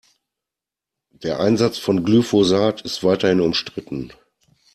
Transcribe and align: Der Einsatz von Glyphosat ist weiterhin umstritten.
Der 1.11 1.39
Einsatz 1.39 1.77
von 1.77 2.03
Glyphosat 2.03 2.81
ist 2.81 3.03
weiterhin 3.03 3.39
umstritten. 3.39 4.11